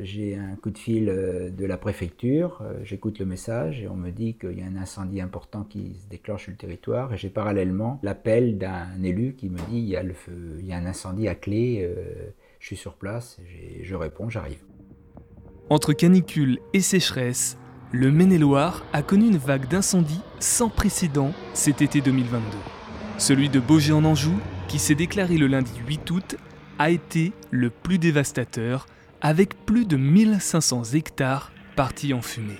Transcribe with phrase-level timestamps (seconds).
[0.00, 3.96] J'ai un coup de fil euh, de la préfecture, euh, j'écoute le message et on
[3.96, 7.16] me dit qu'il y a un incendie important qui se déclenche sur le territoire et
[7.16, 10.72] j'ai parallèlement l'appel d'un élu qui me dit il y a, le feu, il y
[10.72, 12.30] a un incendie à clé, euh,
[12.60, 13.40] je suis sur place,
[13.82, 14.60] je réponds, j'arrive.
[15.68, 17.58] Entre canicule et sécheresse,
[17.90, 22.40] le Maine-et-Loire a connu une vague d'incendies sans précédent cet été 2022.
[23.18, 24.38] Celui de Beaugé en Anjou,
[24.68, 26.36] qui s'est déclaré le lundi 8 août,
[26.78, 28.86] a été le plus dévastateur
[29.20, 32.58] avec plus de 1500 hectares partis en fumée.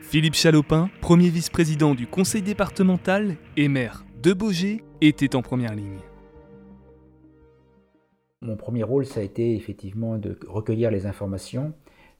[0.00, 5.98] Philippe Chalopin, premier vice-président du conseil départemental et maire de Beaugé, était en première ligne.
[8.42, 11.72] Mon premier rôle, ça a été effectivement de recueillir les informations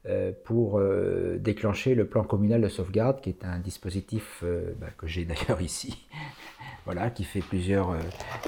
[0.08, 4.86] euh, pour euh, déclencher le plan communal de sauvegarde, qui est un dispositif euh, bah,
[4.96, 6.06] que j'ai d'ailleurs ici,
[6.84, 7.96] voilà, qui fait plusieurs,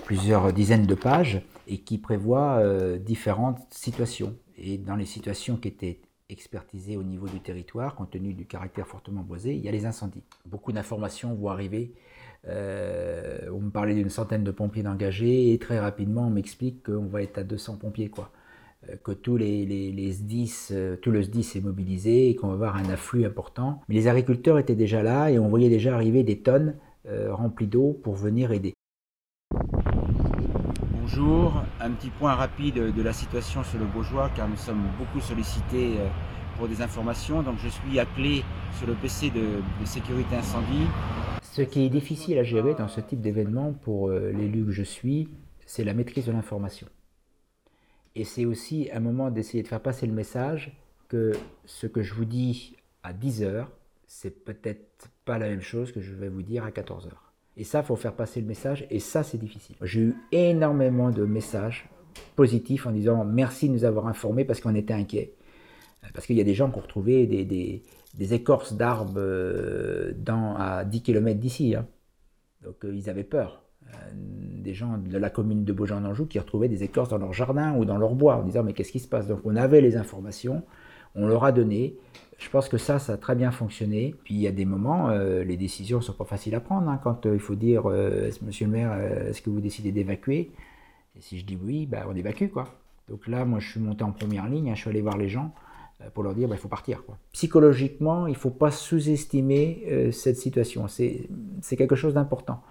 [0.05, 2.63] plusieurs dizaines de pages et qui prévoit
[2.99, 8.35] différentes situations et dans les situations qui étaient expertisées au niveau du territoire, compte tenu
[8.35, 10.23] du caractère fortement boisé, il y a les incendies.
[10.45, 11.93] Beaucoup d'informations vont arriver.
[12.47, 17.07] Euh, on me parlait d'une centaine de pompiers d'engagés et très rapidement on m'explique qu'on
[17.07, 18.11] va être à 200 pompiers.
[18.11, 18.31] quoi
[18.89, 22.55] euh, que tous les, les, SDIS, euh, tout le SDIS est mobilisé et qu'on va
[22.55, 23.81] avoir un afflux important.
[23.89, 26.77] Mais les agriculteurs étaient déjà là et on voyait déjà arriver des tonnes
[27.31, 28.75] remplies d'eau pour venir aider.
[31.11, 35.21] Bonjour, un petit point rapide de la situation sur le Beaujois car nous sommes beaucoup
[35.21, 36.07] sollicités euh,
[36.59, 37.43] pour des informations.
[37.43, 38.45] Donc je suis appelé
[38.77, 40.87] sur le PC de, sécurité incendie.
[41.41, 44.83] Ce qui est difficile à gérer dans ce type d'événement pour euh, l'élu que je
[44.83, 45.31] suis,
[45.65, 46.89] c'est la maîtrise de l'information.
[48.15, 50.77] Et c'est aussi un moment d'essayer de faire passer le message
[51.09, 51.33] que
[51.65, 53.73] ce que je vous dis à 10 heures,
[54.07, 57.28] c'est peut-être pas la même chose que je vais vous dire à 14 heures.
[57.59, 58.87] Et ça, faut faire passer le message.
[58.89, 59.75] Et ça, c'est difficile.
[59.83, 61.89] J'ai eu énormément de messages
[62.37, 65.35] positifs en disant merci de nous avoir informés parce qu'on était inquiets.
[66.15, 70.15] Parce qu'il y a des gens qui ont retrouvé des, écorces d'arbres euh,
[70.57, 71.75] à 10 km d'ici.
[71.75, 71.87] Hein.
[72.63, 73.65] Donc euh, ils avaient peur.
[73.89, 77.75] Euh, des gens de la commune de Beaujean-d'Anjou qui retrouvaient des écorces dans leur jardin
[77.77, 79.27] ou dans leur bois en disant mais qu'est-ce qui se passe?
[79.27, 80.63] Donc on avait les informations,
[81.15, 81.95] on leur a donné.
[82.39, 84.15] Je pense que ça, ça a très bien fonctionné.
[84.25, 86.89] Puis il y a des moments, euh, les décisions sont pas faciles à prendre.
[86.89, 88.95] Hein, quand euh, il faut dire, euh, monsieur le maire,
[89.29, 90.53] est-ce que vous décidez d'évacuer?
[91.17, 92.49] Et si je dis oui, bah, on évacue.
[92.49, 92.67] quoi.
[93.09, 95.29] Donc là, moi, je suis monté en première ligne, hein, je suis allé voir les
[95.29, 95.53] gens
[96.15, 97.03] pour leur dire, bah, il faut partir.
[97.33, 100.87] Psychologiquement, il faut pas sous-estimer cette situation.
[100.87, 102.63] C'est quelque chose d'important.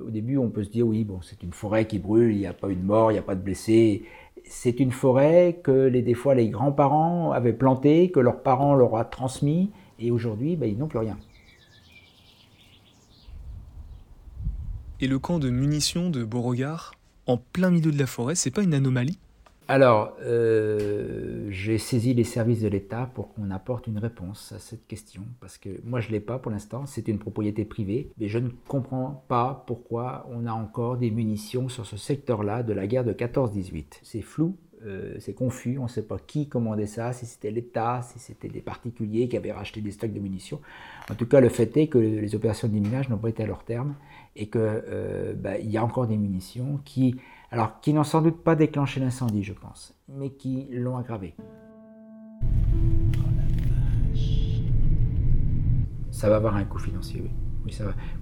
[0.00, 2.46] Au début, on peut se dire, oui, bon, c'est une forêt qui brûle, il n'y
[2.46, 4.02] a pas eu de mort, il n'y a pas de blessés
[4.44, 8.94] c'est une forêt que les, des fois les grands-parents avaient plantée, que leurs parents leur
[8.94, 11.18] ont transmis, et aujourd'hui, ben, ils n'ont plus rien.
[15.00, 16.94] Et le camp de munitions de Beauregard,
[17.26, 19.18] en plein milieu de la forêt, c'est pas une anomalie?
[19.72, 24.86] Alors, euh, j'ai saisi les services de l'État pour qu'on apporte une réponse à cette
[24.86, 28.28] question, parce que moi je ne l'ai pas pour l'instant, c'est une propriété privée, mais
[28.28, 32.86] je ne comprends pas pourquoi on a encore des munitions sur ce secteur-là de la
[32.86, 34.00] guerre de 14-18.
[34.02, 38.02] C'est flou, euh, c'est confus, on ne sait pas qui commandait ça, si c'était l'État,
[38.02, 40.60] si c'était des particuliers qui avaient racheté des stocks de munitions.
[41.10, 43.46] En tout cas, le fait est que les opérations de minage n'ont pas été à
[43.46, 43.94] leur terme
[44.36, 47.16] et qu'il euh, bah, y a encore des munitions qui
[47.52, 51.34] alors qui n'ont sans doute pas déclenché l'incendie, je pense, mais qui l'ont aggravé.
[56.10, 57.30] Ça va avoir un coût financier, oui.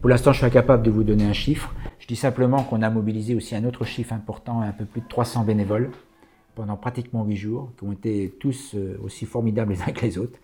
[0.00, 1.72] Pour l'instant, je suis incapable de vous donner un chiffre.
[1.98, 5.08] Je dis simplement qu'on a mobilisé aussi un autre chiffre important, un peu plus de
[5.08, 5.91] 300 bénévoles,
[6.54, 10.18] pendant pratiquement 8 jours, qui ont été tous euh, aussi formidables les uns que les
[10.18, 10.38] autres.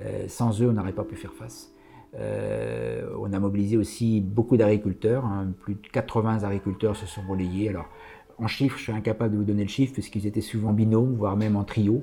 [0.00, 1.72] Euh, sans eux, on n'aurait pas pu faire face.
[2.16, 5.52] Euh, on a mobilisé aussi beaucoup d'agriculteurs, hein.
[5.60, 7.68] plus de 80 agriculteurs se sont relayés.
[7.68, 7.86] Alors,
[8.40, 11.36] en chiffres, je suis incapable de vous donner le chiffre puisqu'ils étaient souvent binômes, voire
[11.36, 12.02] même en trio.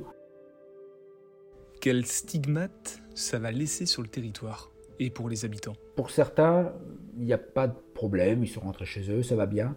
[1.82, 5.76] Quel stigmate ça va laisser sur le territoire et pour les habitants?
[5.96, 6.74] Pour certains,
[7.18, 9.76] il n'y a pas de problème, ils sont rentrés chez eux, ça va bien.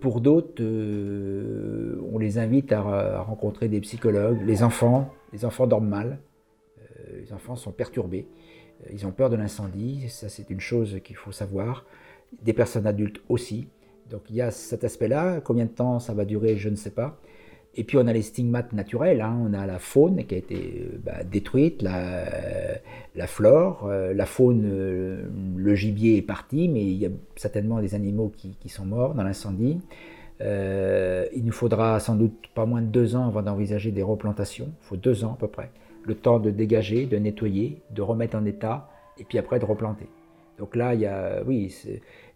[0.00, 4.40] Pour d'autres, euh, on les invite à, rencontrer des psychologues.
[4.44, 6.18] Les enfants, les enfants dorment mal,
[6.78, 8.26] euh, les enfants sont perturbés,
[8.82, 11.84] euh, ils ont peur de l'incendie, ça c'est une chose qu'il faut savoir.
[12.42, 13.68] Des personnes adultes aussi.
[14.10, 15.40] Donc il y a cet aspect-là.
[15.40, 17.18] Combien de temps ça va durer, je ne sais pas.
[17.76, 19.36] Et puis on a les stigmates naturels, hein.
[19.44, 22.24] on a la faune qui a été euh, bah, détruite, la,
[23.16, 25.24] la flore, euh, la faune, euh,
[25.56, 29.24] le gibier est parti, mais il y a certainement des animaux qui sont morts dans
[29.24, 29.80] l'incendie.
[30.40, 34.86] il nous faudra sans doute pas moins de deux ans avant d'envisager des replantations, il
[34.86, 35.70] faut deux ans à peu près,
[36.04, 40.06] le temps de dégager, de nettoyer, de remettre en état, et puis après de replanter.
[40.58, 41.74] Donc là, il y a, oui,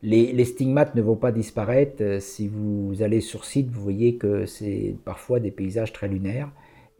[0.02, 2.02] les, stigmates ne vont pas disparaître.
[2.02, 6.50] Euh, si vous allez sur site, vous voyez que c'est parfois des paysages très lunaires.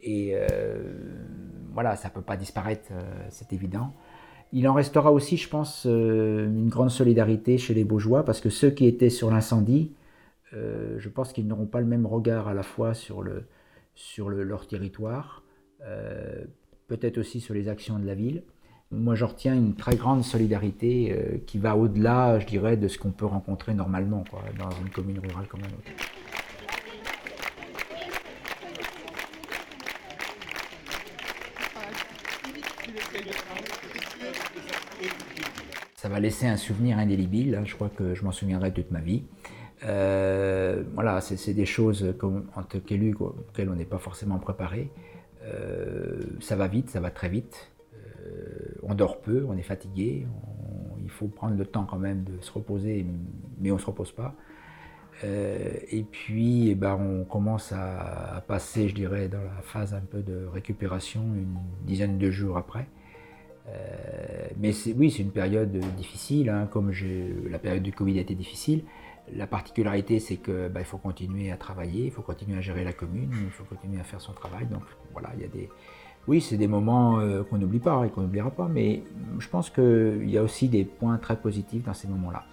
[0.01, 0.33] Et
[1.73, 2.89] voilà, ça ne peut pas disparaître,
[3.27, 3.93] c'est évident.
[4.53, 8.69] Il en restera aussi, je pense, une grande solidarité chez les Beaujois, parce que ceux
[8.69, 9.91] qui étaient sur l'incendie,
[10.53, 13.43] je pense qu'ils n'auront pas le même regard à la fois sur, le,
[13.93, 15.43] sur leur territoire,
[16.87, 18.43] peut-être aussi sur les actions de la ville.
[18.91, 22.97] Moi, je retiens une très grande solidarité euh, qui va au-delà, je dirais, de ce
[22.97, 24.23] qu'on peut rencontrer normalement
[24.57, 25.91] dans une commune rurale comme la nôtre.
[35.95, 37.65] Ça va laisser un souvenir indélébile, hein.
[37.65, 39.21] je crois que je m'en souviendrai toute ma vie.
[39.83, 42.11] Euh, voilà, c'est des choses
[42.55, 44.89] en tant qu'élu auxquelles on n'est pas forcément préparé.
[45.43, 47.69] Euh, ça va vite, ça va très vite
[48.89, 50.25] on dort peu, on est fatigué,
[51.03, 53.05] il faut prendre le temps quand même de se reposer,
[53.59, 54.35] mais on ne se repose pas.
[55.23, 60.01] Euh, et puis, eh ben, on commence à, passer, je dirais, dans la phase un
[60.01, 62.87] peu de récupération une dizaine de jours après.
[63.67, 66.91] Euh, mais oui, c'est une période difficile, hein, comme
[67.49, 68.83] la période du Covid a été difficile.
[69.35, 72.93] La particularité, c'est qu'il ben, faut continuer à travailler, il faut continuer à gérer la
[72.93, 74.65] commune, il faut continuer à faire son travail.
[74.65, 74.81] Donc
[75.11, 75.69] voilà, il y a des,
[76.27, 79.03] oui, c'est des moments euh, qu'on n'oublie pas et qu'on n'oubliera pas, mais
[79.39, 82.43] je pense qu'il y a aussi des points très positifs dans ces moments-là.